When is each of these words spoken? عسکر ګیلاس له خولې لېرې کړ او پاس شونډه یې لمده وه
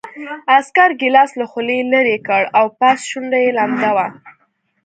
عسکر 0.55 0.89
ګیلاس 1.01 1.31
له 1.39 1.45
خولې 1.51 1.77
لېرې 1.91 2.17
کړ 2.27 2.43
او 2.59 2.65
پاس 2.79 2.99
شونډه 3.09 3.37
یې 3.43 3.51
لمده 3.57 3.91
وه 3.95 4.07